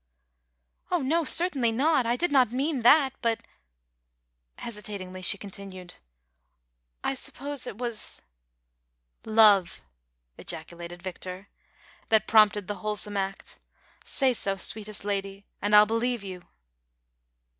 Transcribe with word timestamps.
"Oh, 0.89 1.01
no! 1.03 1.23
certainly 1.23 1.71
not, 1.71 2.07
I 2.07 2.15
did 2.15 2.31
not 2.31 2.51
mean 2.51 2.81
that, 2.81 3.13
but"— 3.21 3.39
hesitatingly 4.65 5.21
she 5.21 5.37
continued 5.37 5.93
—"I 7.03 7.13
sup 7.13 7.35
pose 7.35 7.67
it 7.67 7.77
was 7.77 8.23
"—"Love," 9.25 9.81
ejaculated 10.39 11.03
Victor, 11.03 11.49
"that 12.09 12.25
prompted 12.25 12.65
the 12.67 12.77
Avhole 12.77 12.97
some 12.97 13.15
act; 13.15 13.59
say 14.03 14.33
so, 14.33 14.57
sweetest 14.57 15.05
lady, 15.05 15.45
and 15.61 15.75
I'll 15.75 15.85
believe 15.85 16.23
you 16.23 16.47